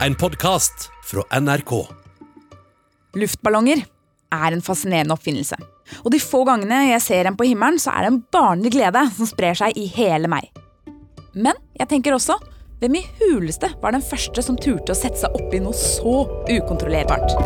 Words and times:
En 0.00 0.14
podkast 0.14 0.90
fra 1.06 1.22
NRK. 1.40 1.70
Luftballonger 3.14 3.84
er 4.34 4.56
en 4.56 4.62
fascinerende 4.64 5.14
oppfinnelse. 5.14 5.54
Og 6.02 6.10
de 6.10 6.18
få 6.18 6.40
gangene 6.48 6.80
jeg 6.88 7.02
ser 7.04 7.28
en 7.30 7.36
på 7.38 7.46
himmelen, 7.46 7.78
så 7.78 7.92
er 7.94 8.02
det 8.02 8.10
en 8.10 8.18
barnlig 8.34 8.72
glede 8.74 9.04
som 9.14 9.28
sprer 9.30 9.54
seg 9.60 9.78
i 9.78 9.86
hele 9.94 10.30
meg. 10.30 10.50
Men 11.34 11.54
jeg 11.78 11.90
tenker 11.92 12.16
også 12.16 12.40
hvem 12.82 12.98
i 12.98 13.04
huleste 13.20 13.70
var 13.82 13.94
den 13.94 14.02
første 14.02 14.42
som 14.42 14.58
turte 14.58 14.96
å 14.96 14.98
sette 14.98 15.22
seg 15.22 15.38
oppi 15.38 15.62
noe 15.62 15.78
så 15.78 16.24
ukontrollerbart? 16.50 17.38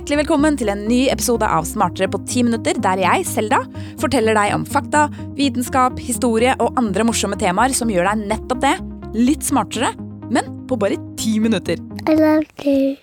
Hjertelig 0.00 0.22
velkommen 0.22 0.54
til 0.56 0.70
en 0.72 0.86
ny 0.88 1.10
episode 1.12 1.44
av 1.44 1.66
Smartere 1.68 2.06
på 2.08 2.22
ti 2.24 2.40
minutter, 2.40 2.78
der 2.80 3.02
jeg, 3.02 3.24
Selda, 3.28 3.58
forteller 4.00 4.32
deg 4.32 4.54
om 4.54 4.62
fakta, 4.64 5.02
vitenskap, 5.36 5.98
historie 6.00 6.54
og 6.56 6.78
andre 6.80 7.04
morsomme 7.04 7.36
temaer 7.36 7.74
som 7.76 7.92
gjør 7.92 8.08
deg 8.08 8.22
nettopp 8.30 8.62
det, 8.64 8.70
litt 9.12 9.44
smartere, 9.44 9.90
men 10.32 10.48
på 10.70 10.78
bare 10.80 10.96
ti 11.20 11.34
minutter. 11.44 11.82
I 12.08 12.14
love 12.16 12.48
you. 12.64 12.96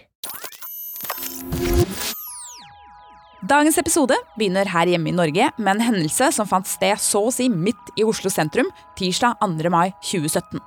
Dagens 3.45 3.77
episode 3.77 4.17
begynner 4.33 4.65
her 4.73 4.89
hjemme 4.89 5.13
i 5.13 5.15
Norge 5.19 5.51
med 5.61 5.75
en 5.75 5.85
hendelse 5.91 6.31
som 6.33 6.49
fant 6.49 6.65
sted 6.65 6.97
så 6.97 7.27
å 7.27 7.35
si 7.35 7.45
midt 7.45 7.93
i 7.93 8.09
Oslo 8.09 8.33
sentrum 8.33 8.73
tirsdag 8.97 9.37
2. 9.45 9.69
mai 9.69 9.91
2017. 10.01 10.65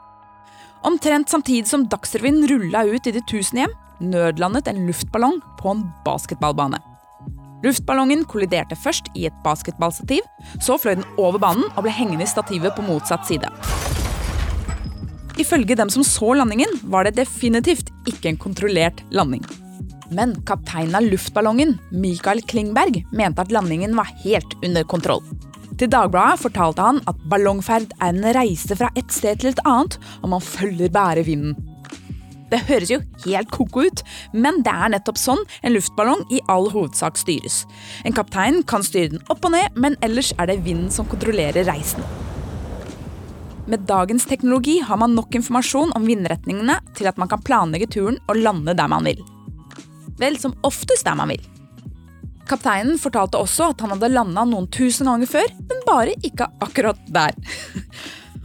Omtrent 0.82 1.28
samtidig 1.28 1.68
som 1.68 1.82
Dagsrevyen 1.88 2.46
rulla 2.48 2.84
ut 2.88 3.06
i 3.06 3.12
de 3.12 3.20
tusen 3.28 3.58
hjem, 3.60 3.72
nødlandet 4.00 4.68
en 4.70 4.86
luftballong 4.86 5.36
på 5.58 5.74
en 5.74 5.82
basketballbane. 6.06 6.78
Luftballongen 7.60 8.22
kolliderte 8.24 8.78
først 8.80 9.10
i 9.12 9.26
et 9.28 9.36
basketballstativ, 9.44 10.24
så 10.64 10.78
fløy 10.80 10.96
den 10.96 11.08
over 11.20 11.36
banen 11.42 11.66
og 11.74 11.84
ble 11.84 11.92
hengende 11.92 12.24
i 12.24 12.30
stativet 12.30 12.72
på 12.72 12.86
motsatt 12.86 13.28
side. 13.28 13.50
Ifølge 15.40 15.76
dem 15.76 15.92
som 15.92 16.04
så 16.04 16.32
landingen, 16.40 16.72
var 16.88 17.04
det 17.04 17.18
definitivt 17.20 17.92
ikke 18.08 18.32
en 18.32 18.40
kontrollert 18.40 19.04
landing. 19.12 19.44
Men 20.16 20.32
kapteinen 20.48 20.96
av 20.96 21.04
luftballongen, 21.04 21.76
Michael 21.92 22.40
Klingberg, 22.48 23.02
mente 23.12 23.44
at 23.44 23.52
landingen 23.52 23.92
var 24.00 24.08
helt 24.24 24.56
under 24.64 24.88
kontroll. 24.88 25.22
Til 25.80 25.88
Dagbladet 25.88 26.42
fortalte 26.42 26.84
han 26.84 26.98
at 27.08 27.20
ballongferd 27.32 27.94
er 28.04 28.10
en 28.12 28.24
reise 28.36 28.76
fra 28.76 28.90
et 29.00 29.08
sted 29.16 29.38
til 29.40 29.54
et 29.54 29.60
annet, 29.64 29.94
og 30.20 30.28
man 30.34 30.42
følger 30.44 30.90
bare 30.92 31.22
vinden. 31.24 31.54
Det 32.50 32.58
høres 32.68 32.90
jo 32.92 32.98
helt 33.24 33.48
ko-ko 33.54 33.86
ut, 33.86 34.02
men 34.34 34.58
det 34.66 34.74
er 34.74 34.90
nettopp 34.92 35.16
sånn 35.16 35.40
en 35.64 35.72
luftballong 35.72 36.26
i 36.34 36.42
all 36.52 36.68
hovedsak 36.74 37.16
styres. 37.16 37.62
En 38.04 38.12
kaptein 38.12 38.60
kan 38.68 38.84
styre 38.84 39.14
den 39.14 39.24
opp 39.32 39.46
og 39.48 39.54
ned, 39.54 39.72
men 39.80 39.96
ellers 40.04 40.34
er 40.36 40.50
det 40.50 40.58
vinden 40.66 40.90
som 40.92 41.08
kontrollerer 41.08 41.64
reisen. 41.70 42.04
Med 43.70 43.86
dagens 43.88 44.26
teknologi 44.28 44.80
har 44.84 45.00
man 45.00 45.16
nok 45.16 45.38
informasjon 45.38 45.94
om 45.96 46.04
vindretningene 46.04 46.76
til 46.98 47.08
at 47.08 47.16
man 47.22 47.30
kan 47.30 47.40
planlegge 47.46 47.88
turen 47.94 48.20
og 48.28 48.42
lande 48.42 48.76
der 48.76 48.92
man 48.92 49.08
vil. 49.08 49.24
Vel, 50.20 50.36
som 50.42 50.58
oftest 50.66 51.08
der 51.08 51.16
man 51.16 51.32
vil. 51.32 51.49
Kapteinen 52.50 52.98
fortalte 52.98 53.38
også 53.38 53.70
at 53.70 53.82
han 53.84 53.92
hadde 53.94 54.10
landa 54.10 54.42
noen 54.48 54.66
tusen 54.74 55.06
ganger 55.06 55.30
før, 55.30 55.52
men 55.70 55.84
bare 55.86 56.16
ikke 56.26 56.48
akkurat 56.64 56.98
der. 57.14 57.36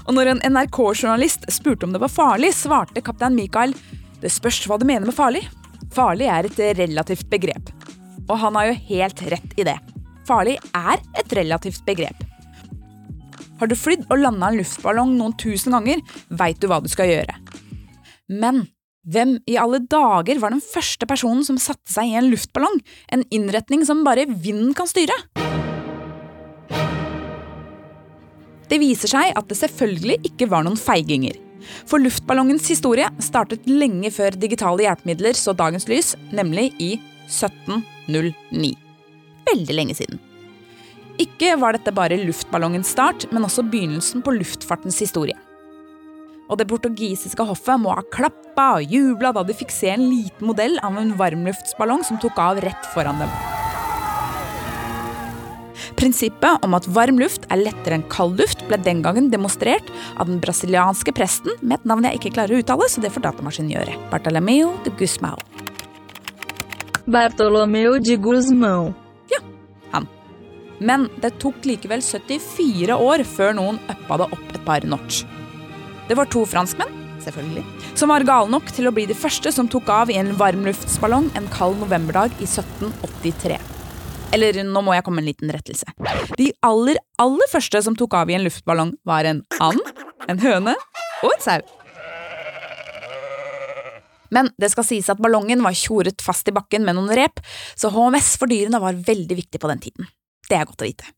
Og 0.05 0.13
når 0.13 0.35
en 0.35 0.43
NRK-journalist 0.53 1.47
spurte 1.49 1.87
om 1.87 1.95
det 1.95 2.01
var 2.03 2.13
farlig, 2.13 2.51
svarte 2.53 3.01
kaptein 3.01 3.37
Michael 3.37 3.73
det 4.21 4.29
spørs 4.33 4.61
hva 4.69 4.77
du 4.77 4.85
mener 4.87 5.09
med 5.09 5.17
farlig. 5.17 5.41
Farlig 5.93 6.29
er 6.29 6.47
et 6.47 6.61
relativt 6.77 7.27
begrep. 7.31 7.71
Og 8.29 8.37
han 8.41 8.55
har 8.57 8.69
jo 8.69 8.77
helt 8.91 9.25
rett 9.33 9.57
i 9.57 9.65
det. 9.67 9.75
Farlig 10.25 10.55
er 10.73 11.01
et 11.17 11.35
relativt 11.37 11.83
begrep. 11.85 12.23
Har 13.59 13.69
du 13.71 13.75
flydd 13.77 14.05
og 14.09 14.19
landa 14.19 14.49
en 14.51 14.59
luftballong 14.59 15.13
noen 15.17 15.35
tusen 15.39 15.75
ganger, 15.75 16.01
veit 16.29 16.59
du 16.61 16.67
hva 16.69 16.81
du 16.83 16.89
skal 16.91 17.09
gjøre. 17.11 17.37
Men 18.29 18.65
hvem 19.05 19.37
i 19.45 19.57
alle 19.61 19.79
dager 19.85 20.39
var 20.41 20.53
den 20.53 20.63
første 20.63 21.05
personen 21.09 21.45
som 21.45 21.59
satte 21.61 21.91
seg 21.93 22.09
i 22.09 22.17
en 22.17 22.29
luftballong? 22.31 22.79
En 23.13 23.25
innretning 23.33 23.85
som 23.85 24.03
bare 24.05 24.25
vinden 24.25 24.73
kan 24.77 24.89
styre? 24.89 25.13
Det 28.65 28.79
viser 28.81 29.11
seg 29.11 29.33
at 29.37 29.49
det 29.49 29.59
selvfølgelig 29.59 30.17
ikke 30.31 30.49
var 30.49 30.65
noen 30.65 30.79
feiginger. 30.79 31.37
For 31.85 32.01
luftballongens 32.01 32.65
historie 32.69 33.07
startet 33.21 33.69
lenge 33.69 34.09
før 34.13 34.37
digitale 34.41 34.85
hjelpemidler 34.87 35.37
så 35.37 35.53
dagens 35.57 35.85
lys, 35.89 36.13
nemlig 36.33 36.71
i 36.81 36.95
1709. 37.29 38.73
Veldig 39.45 39.77
lenge 39.77 39.97
siden. 39.97 40.21
Ikke 41.21 41.53
var 41.61 41.77
dette 41.77 41.93
bare 41.95 42.17
luftballongens 42.19 42.89
start, 42.97 43.29
men 43.31 43.45
også 43.45 43.63
begynnelsen 43.69 44.25
på 44.25 44.33
luftfartens 44.35 44.97
historie. 44.99 45.37
Og 46.45 46.59
det 46.59 46.67
portugisiske 46.69 47.45
hoffet 47.47 47.81
må 47.81 47.95
ha 47.97 48.03
klappa 48.13 48.75
og 48.77 48.91
jubla 48.93 49.31
da 49.33 49.43
de 49.45 49.55
fikk 49.57 49.73
se 49.73 49.89
en 49.93 50.07
liten 50.11 50.45
modell 50.45 50.77
av 50.85 50.97
en 51.01 51.15
varmluftsballong 51.17 52.05
som 52.05 52.21
tok 52.21 52.37
av 52.41 52.61
rett 52.65 52.89
foran 52.93 53.23
dem. 53.23 53.31
Prinsippet 55.95 56.63
om 56.65 56.75
at 56.75 56.87
varm 56.91 57.17
luft 57.21 57.45
er 57.53 57.61
lettere 57.61 57.97
enn 57.97 58.05
kald 58.11 58.39
luft, 58.41 58.61
ble 58.67 58.77
den 58.83 59.01
gangen 59.05 59.29
demonstrert 59.31 59.87
av 60.19 60.27
den 60.29 60.41
brasilianske 60.43 61.13
presten 61.15 61.55
med 61.61 61.79
et 61.79 61.87
navn 61.89 62.05
jeg 62.09 62.19
ikke 62.19 62.33
klarer 62.35 62.57
å 62.57 62.63
uttale, 62.63 62.89
så 62.91 63.01
det 63.01 63.13
får 63.15 63.25
datamaskinen 63.25 63.73
gjøre. 63.73 63.95
Bartolomeo 64.11 64.73
de 64.85 64.93
Guzmão. 64.99 65.39
Bartolomeu 67.05 67.97
de 68.03 68.17
Guzmão. 68.21 68.93
Han. 69.93 70.09
Men 70.79 71.07
det 71.23 71.37
tok 71.39 71.63
likevel 71.67 72.03
74 72.03 72.97
år 72.99 73.23
før 73.29 73.55
noen 73.61 73.79
uppa 73.87 74.19
det 74.21 74.29
opp 74.35 74.53
et 74.53 74.67
par 74.67 74.85
notch. 74.89 75.23
Det 76.05 76.13
var 76.13 76.27
to 76.29 76.43
franskmenn, 76.45 76.91
selvfølgelig, 77.23 77.63
som 77.97 78.11
var 78.13 78.25
gale 78.27 78.51
nok 78.53 78.67
til 78.75 78.85
å 78.85 78.91
bli 78.93 79.07
de 79.09 79.15
første 79.17 79.49
som 79.53 79.65
tok 79.71 79.87
av 79.89 80.11
i 80.13 80.19
en 80.19 80.35
varmluftsballong 80.37 81.31
en 81.39 81.47
kald 81.49 81.79
novemberdag 81.81 82.35
i 82.37 82.45
1783. 82.45 83.57
Eller 84.37 84.59
nå 84.67 84.83
må 84.85 84.93
jeg 84.93 85.05
komme 85.07 85.23
med 85.23 85.25
en 85.25 85.31
liten 85.31 85.53
rettelse. 85.55 85.89
De 86.37 86.51
aller, 86.67 86.99
aller 87.21 87.49
første 87.49 87.81
som 87.87 87.97
tok 87.97 88.13
av 88.19 88.29
i 88.29 88.37
en 88.37 88.45
luftballong, 88.45 88.93
var 89.07 89.25
en 89.25 89.41
and, 89.57 89.81
en 90.29 90.45
høne 90.45 90.75
og 91.23 91.31
en 91.31 91.41
sau. 91.41 91.65
Men 94.29 94.53
det 94.61 94.69
skal 94.75 94.85
sies 94.85 95.09
at 95.09 95.21
ballongen 95.21 95.65
var 95.65 95.73
tjoret 95.73 96.21
fast 96.21 96.45
i 96.51 96.53
bakken 96.53 96.85
med 96.85 96.99
noen 96.99 97.17
rep, 97.17 97.41
så 97.73 97.89
HMS 97.89 98.35
for 98.37 98.51
dyrene 98.51 98.81
var 98.83 99.01
veldig 99.09 99.41
viktig 99.41 99.61
på 99.63 99.73
den 99.73 99.81
tiden. 99.89 100.13
Det 100.45 100.59
er 100.59 100.69
godt 100.69 100.85
å 100.85 100.89
vite. 100.91 101.09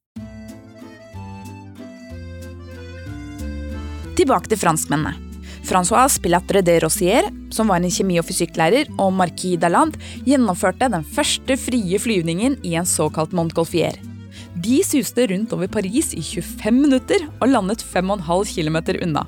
Tilbake 4.27 4.49
til 4.51 4.59
franskmennene. 4.59 5.15
Francois 5.63 6.17
Spillatre 6.17 6.59
de 6.59 6.73
Rossier, 6.83 7.29
som 7.55 7.69
var 7.71 7.79
en 7.79 7.91
kjemi- 7.91 8.17
og 8.19 8.25
fysikklærer, 8.27 8.89
og 8.99 9.13
Marquis 9.15 9.55
Daland 9.61 9.95
gjennomførte 10.27 10.89
den 10.91 11.05
første 11.15 11.55
frie 11.55 11.95
flyvningen 11.95 12.57
i 12.67 12.73
en 12.75 12.87
såkalt 12.87 13.31
Montgolfier. 13.31 13.95
De 14.59 14.81
suste 14.83 15.29
rundt 15.31 15.53
over 15.55 15.71
Paris 15.71 16.11
i 16.11 16.19
25 16.19 16.75
minutter 16.75 17.23
og 17.39 17.47
landet 17.53 17.85
5,5 17.87 18.51
km 18.51 18.77
unna. 19.07 19.23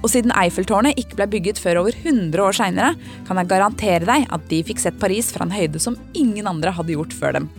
Og 0.00 0.08
siden 0.08 0.32
Eiffeltårnet 0.32 0.96
ikke 1.00 1.20
ble 1.20 1.28
bygget 1.36 1.60
før 1.60 1.82
over 1.82 1.92
100 1.92 2.40
år 2.40 2.56
seinere, 2.56 2.94
kan 3.28 3.40
jeg 3.40 3.52
garantere 3.52 4.08
deg 4.08 4.24
at 4.32 4.48
de 4.48 4.64
fikk 4.64 4.80
sett 4.80 4.96
Paris 5.00 5.28
fra 5.36 5.44
en 5.44 5.52
høyde 5.52 5.84
som 5.84 6.00
ingen 6.16 6.48
andre 6.48 6.72
hadde 6.72 6.96
gjort 6.96 7.12
før 7.12 7.36
dem. 7.42 7.52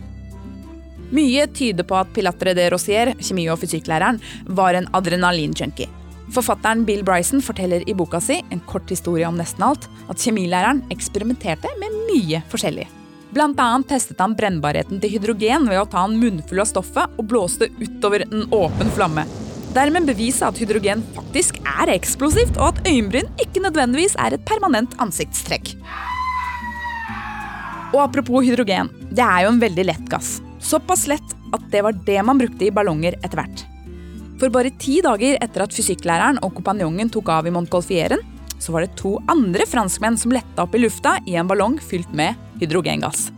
Mye 1.14 1.46
tyder 1.54 1.86
på 1.86 1.96
at 1.98 2.10
Pilatre 2.14 2.54
de 2.56 2.66
Rosier, 2.72 3.12
kjemi- 3.20 3.50
og 3.52 3.60
fysikklæreren, 3.62 4.18
var 4.58 4.74
en 4.74 4.88
adrenalinjunkie. 4.96 5.88
Forfatteren 6.34 6.84
Bill 6.84 7.04
Bryson 7.06 7.42
forteller 7.42 7.84
i 7.86 7.94
boka 7.94 8.18
si 8.20 8.40
En 8.50 8.60
kort 8.66 8.90
historie 8.90 9.28
om 9.28 9.36
nesten 9.38 9.62
alt 9.62 9.86
at 10.10 10.18
kjemilæreren 10.18 10.82
eksperimenterte 10.90 11.70
med 11.78 11.94
mye 12.10 12.42
forskjellig. 12.50 12.88
Blant 13.30 13.60
annet 13.60 13.88
testet 13.90 14.20
han 14.22 14.34
brennbarheten 14.38 15.00
til 15.02 15.12
hydrogen 15.16 15.66
ved 15.70 15.80
å 15.80 15.88
ta 15.90 16.04
en 16.06 16.16
munnfull 16.18 16.62
av 16.62 16.70
stoffet 16.70 17.18
og 17.18 17.28
blåste 17.30 17.68
utover 17.78 18.24
en 18.26 18.46
åpen 18.54 18.90
flamme. 18.96 19.26
Dermed 19.76 20.06
bevise 20.08 20.46
at 20.46 20.56
hydrogen 20.56 21.02
faktisk 21.12 21.58
er 21.68 21.90
eksplosivt, 21.92 22.56
og 22.56 22.70
at 22.70 22.88
øyenbryn 22.88 23.28
ikke 23.42 23.60
nødvendigvis 23.60 24.16
er 24.22 24.38
et 24.38 24.46
permanent 24.48 24.94
ansiktstrekk. 25.02 25.74
Og 27.92 28.00
apropos 28.06 28.46
hydrogen, 28.46 28.88
det 29.12 29.24
er 29.24 29.44
jo 29.44 29.52
en 29.52 29.60
veldig 29.60 29.84
lett 29.90 30.08
gass. 30.08 30.38
Såpass 30.62 31.06
lett 31.10 31.34
at 31.54 31.64
det 31.72 31.82
var 31.86 31.96
det 32.06 32.20
man 32.26 32.38
brukte 32.40 32.66
i 32.66 32.72
ballonger 32.74 33.18
etter 33.22 33.40
hvert. 33.40 33.64
For 34.40 34.52
bare 34.52 34.72
ti 34.80 34.98
dager 35.04 35.38
etter 35.40 35.64
at 35.64 35.74
fysikklæreren 35.76 36.42
og 36.44 36.56
kompanjongen 36.58 37.10
tok 37.12 37.30
av 37.32 37.48
i 37.48 37.52
Montgolfieren, 37.54 38.20
så 38.58 38.72
var 38.72 38.84
det 38.84 38.96
to 39.00 39.16
andre 39.32 39.66
franskmenn 39.68 40.16
som 40.20 40.32
letta 40.32 40.64
opp 40.64 40.76
i 40.76 40.82
lufta 40.82 41.16
i 41.28 41.36
en 41.36 41.48
ballong 41.48 41.78
fylt 41.80 42.12
med 42.16 42.36
hydrogengass. 42.60 43.30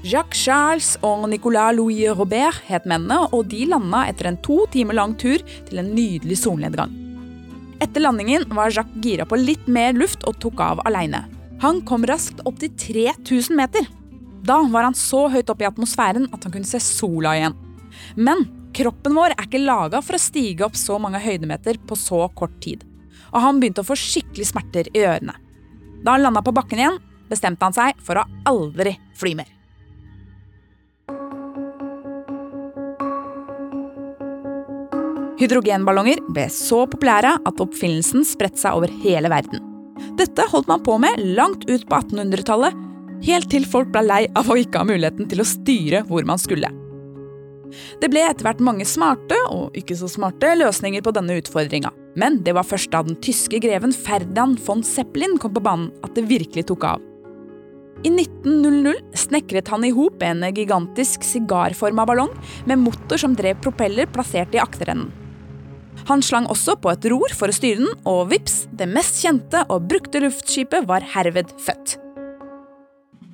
Jacques 0.00 0.40
Charles 0.40 0.94
og 1.04 1.26
Nicolas 1.28 1.74
Louis 1.76 2.08
Robert 2.16 2.62
het 2.70 2.86
mennene, 2.88 3.26
og 3.36 3.50
de 3.52 3.66
landa 3.68 4.06
etter 4.08 4.30
en 4.30 4.40
to 4.40 4.64
timer 4.72 4.96
lang 4.96 5.12
tur 5.20 5.42
til 5.68 5.82
en 5.82 5.92
nydelig 5.92 6.38
solnedgang. 6.40 6.94
Etter 7.80 8.04
landingen 8.04 8.46
var 8.56 8.72
Jacques 8.72 8.96
gira 9.04 9.26
på 9.28 9.38
litt 9.40 9.68
mer 9.68 9.92
luft 9.96 10.24
og 10.28 10.38
tok 10.40 10.60
av 10.64 10.82
aleine. 10.88 11.26
Han 11.60 11.82
kom 11.84 12.06
raskt 12.08 12.40
opp 12.48 12.56
til 12.62 12.72
3000 12.80 13.56
meter. 13.56 13.84
Da 14.46 14.56
var 14.72 14.88
han 14.88 14.96
så 14.96 15.26
høyt 15.32 15.50
oppe 15.52 15.66
i 15.66 15.68
atmosfæren 15.68 16.28
at 16.32 16.44
han 16.44 16.54
kunne 16.54 16.68
se 16.68 16.80
sola 16.82 17.34
igjen. 17.36 17.56
Men 18.16 18.46
kroppen 18.76 19.16
vår 19.18 19.34
er 19.34 19.46
ikke 19.46 19.62
laga 19.62 20.00
for 20.04 20.16
å 20.16 20.22
stige 20.22 20.64
opp 20.66 20.78
så 20.78 20.96
mange 21.02 21.20
høydemeter 21.22 21.80
på 21.86 21.98
så 21.98 22.24
kort 22.36 22.56
tid. 22.64 22.86
Og 23.30 23.40
han 23.44 23.60
begynte 23.60 23.84
å 23.84 23.86
få 23.86 23.98
skikkelig 23.98 24.48
smerter 24.50 24.90
i 24.94 25.04
ørene. 25.04 25.36
Da 26.00 26.16
han 26.16 26.24
landa 26.24 26.42
på 26.42 26.54
bakken 26.56 26.80
igjen, 26.80 27.00
bestemte 27.30 27.66
han 27.66 27.76
seg 27.76 27.98
for 28.02 28.18
å 28.18 28.28
aldri 28.48 28.96
fly 29.20 29.36
mer. 29.38 29.50
Hydrogenballonger 35.40 36.20
ble 36.34 36.50
så 36.52 36.82
populære 36.90 37.38
at 37.48 37.60
oppfinnelsen 37.64 38.26
spredte 38.28 38.60
seg 38.60 38.76
over 38.76 38.92
hele 39.04 39.30
verden. 39.32 39.62
Dette 40.18 40.44
holdt 40.50 40.68
man 40.68 40.82
på 40.84 40.98
med 41.00 41.20
langt 41.36 41.64
ut 41.68 41.86
på 41.88 41.96
1800-tallet, 41.96 42.76
helt 43.26 43.50
til 43.52 43.66
folk 43.68 43.90
ble 43.94 44.04
lei 44.06 44.22
av 44.38 44.50
å 44.50 44.58
ikke 44.60 44.82
ha 44.82 44.88
muligheten 44.88 45.28
til 45.30 45.42
å 45.42 45.48
styre 45.48 46.04
hvor 46.08 46.26
man 46.28 46.40
skulle. 46.40 46.70
Det 48.02 48.08
ble 48.10 48.24
etter 48.26 48.46
hvert 48.46 48.62
mange 48.64 48.86
smarte 48.88 49.36
og 49.52 49.76
ikke 49.78 49.96
så 49.98 50.08
smarte 50.10 50.56
løsninger 50.58 51.04
på 51.06 51.12
denne 51.14 51.36
utfordringa. 51.38 51.92
Men 52.18 52.40
det 52.42 52.56
var 52.56 52.66
først 52.66 52.90
da 52.90 53.04
den 53.06 53.18
tyske 53.22 53.60
greven 53.62 53.94
Ferdinand 53.94 54.58
von 54.66 54.82
Zeppelin 54.86 55.38
kom 55.38 55.54
på 55.54 55.62
banen 55.62 55.92
at 56.02 56.16
det 56.16 56.26
virkelig 56.30 56.66
tok 56.70 56.88
av. 56.96 57.06
I 58.00 58.08
1900 58.08 59.12
snekret 59.26 59.68
han 59.68 59.84
i 59.84 59.92
hop 59.92 60.22
en 60.24 60.46
gigantisk 60.56 61.24
sigarforma 61.26 62.06
ballong 62.08 62.32
med 62.66 62.80
motor 62.80 63.20
som 63.20 63.36
drev 63.36 63.60
propeller 63.60 64.08
plassert 64.08 64.56
i 64.56 64.62
akterenden. 64.62 65.12
Han 66.08 66.22
slang 66.24 66.46
også 66.48 66.78
på 66.80 66.88
et 66.94 67.04
ror 67.12 67.34
for 67.36 67.52
å 67.52 67.54
styre 67.54 67.82
den, 67.82 67.90
og 68.08 68.30
vips, 68.32 68.62
det 68.72 68.88
mest 68.88 69.20
kjente 69.20 69.66
og 69.68 69.84
brukte 69.90 70.22
luftskipet 70.24 70.88
var 70.88 71.04
herved 71.12 71.52
født. 71.60 71.98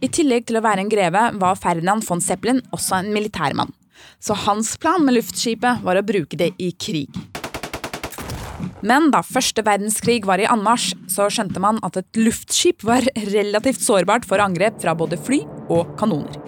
I 0.07 0.11
tillegg 0.13 0.45
til 0.47 0.61
å 0.61 0.63
være 0.63 0.85
en 0.85 0.91
greve 0.91 1.23
var 1.41 1.57
Ferdinand 1.59 2.05
von 2.07 2.21
Zeppelin 2.23 2.61
også 2.77 3.01
en 3.01 3.09
militærmann. 3.15 3.73
Så 4.23 4.37
hans 4.45 4.77
plan 4.79 5.03
med 5.03 5.17
luftskipet 5.17 5.83
var 5.83 5.99
å 5.99 6.05
bruke 6.07 6.39
det 6.39 6.53
i 6.63 6.69
krig. 6.79 7.11
Men 8.87 9.09
da 9.11 9.25
første 9.27 9.65
verdenskrig 9.67 10.21
var 10.29 10.39
i 10.39 10.47
anmarsj, 10.47 10.93
så 11.11 11.27
skjønte 11.33 11.63
man 11.65 11.81
at 11.87 11.99
et 11.99 12.21
luftskip 12.21 12.85
var 12.87 13.09
relativt 13.33 13.83
sårbart 13.83 14.29
for 14.29 14.43
angrep 14.45 14.79
fra 14.85 14.95
både 14.95 15.19
fly 15.19 15.41
og 15.75 15.97
kanoner. 15.99 16.39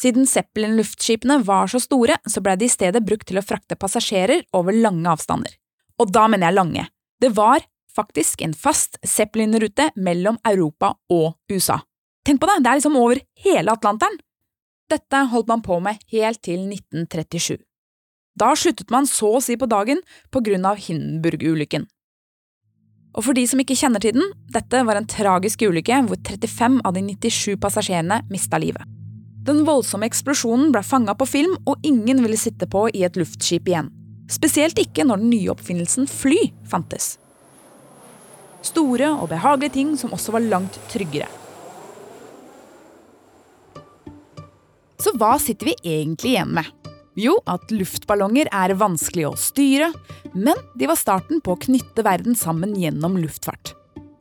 Siden 0.00 0.28
Zeppelin-luftskipene 0.28 1.40
var 1.48 1.68
så 1.70 1.80
store, 1.80 2.18
så 2.28 2.44
ble 2.44 2.58
de 2.60 2.68
i 2.68 2.72
stedet 2.72 3.04
brukt 3.04 3.28
til 3.30 3.40
å 3.40 3.44
frakte 3.44 3.78
passasjerer 3.80 4.46
over 4.56 4.76
lange 4.76 5.08
avstander. 5.12 5.56
Og 6.00 6.12
da 6.12 6.28
mener 6.28 6.50
jeg 6.50 6.60
lange. 6.60 6.88
Det 7.20 7.32
var 7.36 7.64
faktisk 7.96 8.42
en 8.46 8.54
fast 8.56 8.98
Zeppelin-rute 9.06 9.90
mellom 9.96 10.38
Europa 10.46 10.94
og 11.12 11.34
USA. 11.52 11.80
Tenk 12.26 12.40
på 12.40 12.48
det, 12.50 12.60
det 12.64 12.70
er 12.70 12.80
liksom 12.80 12.98
over 13.00 13.22
hele 13.44 13.72
Atlanteren! 13.72 14.18
Dette 14.90 15.24
holdt 15.30 15.50
man 15.50 15.62
på 15.62 15.78
med 15.82 16.00
helt 16.10 16.42
til 16.42 16.66
1937. 16.66 17.60
Da 18.40 18.50
sluttet 18.58 18.90
man 18.90 19.06
så 19.06 19.36
å 19.36 19.42
si 19.44 19.56
på 19.58 19.68
dagen 19.70 20.00
på 20.34 20.42
grunn 20.44 20.66
av 20.66 20.80
Hindenburg-ulykken. 20.82 21.86
Og 23.18 23.26
for 23.26 23.34
de 23.34 23.42
som 23.50 23.60
ikke 23.62 23.76
kjenner 23.78 24.02
til 24.02 24.14
den, 24.16 24.32
dette 24.54 24.82
var 24.86 24.98
en 24.98 25.08
tragisk 25.10 25.64
ulykke 25.66 26.02
hvor 26.06 26.18
35 26.26 26.80
av 26.86 26.94
de 26.94 27.04
97 27.10 27.56
passasjerene 27.62 28.20
mista 28.30 28.60
livet. 28.62 28.86
Den 29.46 29.64
voldsomme 29.66 30.06
eksplosjonen 30.06 30.70
ble 30.74 30.82
fanga 30.86 31.14
på 31.18 31.26
film, 31.26 31.56
og 31.66 31.80
ingen 31.86 32.20
ville 32.22 32.38
sitte 32.38 32.68
på 32.70 32.86
i 32.92 33.02
et 33.06 33.16
luftskip 33.18 33.70
igjen. 33.70 33.88
Spesielt 34.30 34.78
ikke 34.78 35.06
når 35.06 35.22
den 35.22 35.32
nye 35.32 35.50
oppfinnelsen 35.54 36.06
fly 36.10 36.52
fantes. 36.70 37.16
Store 38.66 39.12
og 39.16 39.30
behagelige 39.32 39.76
ting 39.78 39.94
som 39.98 40.12
også 40.16 40.34
var 40.36 40.44
langt 40.44 40.76
tryggere. 40.92 41.28
Så 45.00 45.14
hva 45.16 45.36
sitter 45.40 45.70
vi 45.70 45.78
egentlig 45.96 46.34
igjen 46.34 46.52
med? 46.58 46.68
Jo, 47.18 47.38
at 47.48 47.72
luftballonger 47.72 48.50
er 48.54 48.76
vanskelig 48.78 49.26
å 49.30 49.36
styre, 49.38 49.90
men 50.36 50.56
de 50.78 50.88
var 50.88 51.00
starten 51.00 51.40
på 51.42 51.56
å 51.56 51.60
knytte 51.60 52.04
verden 52.06 52.36
sammen 52.38 52.76
gjennom 52.78 53.18
luftfart. 53.20 53.74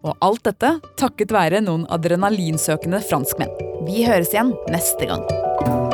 Og 0.07 0.15
alt 0.23 0.45
dette 0.47 0.77
takket 0.99 1.35
være 1.35 1.61
noen 1.65 1.85
adrenalinsøkende 1.91 3.03
franskmenn. 3.05 3.51
Vi 3.87 4.07
høres 4.07 4.33
igjen 4.33 4.55
neste 4.71 5.11
gang. 5.11 5.88